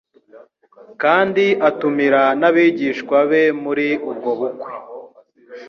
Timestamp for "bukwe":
4.39-4.69